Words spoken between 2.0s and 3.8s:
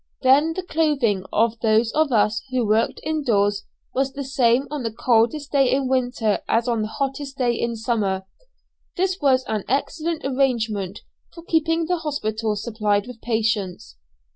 us who worked indoors